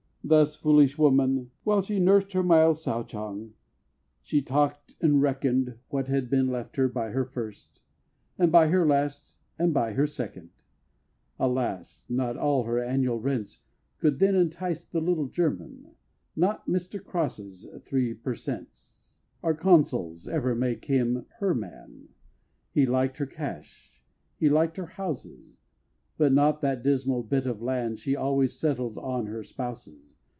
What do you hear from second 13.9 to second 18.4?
Could then entice the little German Not Mr. Cross's Three per